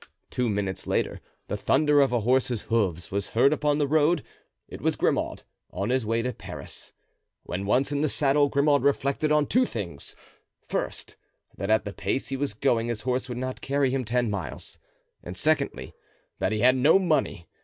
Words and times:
Two 0.31 0.49
minutes 0.49 0.87
later 0.87 1.21
the 1.47 1.55
thunder 1.55 2.01
of 2.01 2.11
a 2.11 2.21
horse's 2.21 2.63
hoofs 2.63 3.11
was 3.11 3.27
heard 3.29 3.53
upon 3.53 3.77
the 3.77 3.87
road; 3.87 4.23
it 4.67 4.81
was 4.81 4.95
Grimaud, 4.95 5.43
on 5.69 5.91
his 5.91 6.07
way 6.07 6.23
to 6.23 6.33
Paris. 6.33 6.91
When 7.43 7.67
once 7.67 7.91
in 7.91 8.01
the 8.01 8.09
saddle 8.09 8.49
Grimaud 8.49 8.81
reflected 8.81 9.31
on 9.31 9.45
two 9.45 9.67
things; 9.67 10.15
first, 10.67 11.17
that 11.55 11.69
at 11.69 11.85
the 11.85 11.93
pace 11.93 12.29
he 12.29 12.35
was 12.35 12.55
going 12.55 12.87
his 12.87 13.01
horse 13.01 13.29
would 13.29 13.37
not 13.37 13.61
carry 13.61 13.91
him 13.91 14.03
ten 14.03 14.27
miles, 14.31 14.79
and 15.23 15.37
secondly, 15.37 15.93
that 16.39 16.51
he 16.51 16.61
had 16.61 16.75
no 16.75 16.97
money. 16.97 17.47